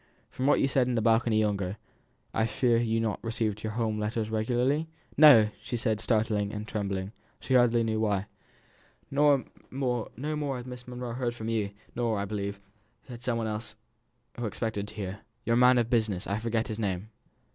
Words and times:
"From 0.31 0.47
what 0.47 0.59
you 0.59 0.67
said 0.67 0.87
in 0.87 0.95
the 0.95 1.01
balcony 1.03 1.39
yonder, 1.41 1.77
I 2.33 2.47
fear 2.47 2.77
you 2.77 2.95
have 2.95 3.03
not 3.03 3.23
received 3.23 3.61
your 3.61 3.73
home 3.73 3.99
letters 3.99 4.31
regularly?" 4.31 4.87
"No!" 5.15 5.37
replied 5.41 5.51
she, 5.61 5.77
startled 5.77 6.51
and 6.51 6.67
trembling, 6.67 7.11
she 7.39 7.53
hardly 7.53 7.83
knew 7.83 7.99
why. 7.99 8.25
"No 9.11 9.43
more 9.69 10.57
has 10.57 10.65
Miss 10.65 10.87
Monro 10.87 11.13
heard 11.13 11.35
from 11.35 11.49
you; 11.49 11.69
nor, 11.95 12.17
I 12.17 12.25
believe, 12.25 12.59
has 13.09 13.23
some 13.23 13.37
one 13.37 13.45
else 13.45 13.75
who 14.39 14.47
expected 14.47 14.87
to 14.87 14.95
hear. 14.95 15.19
Your 15.45 15.55
man 15.55 15.77
of 15.77 15.91
business 15.91 16.25
I 16.25 16.39
forget 16.39 16.67
his 16.67 16.79
name." 16.79 17.11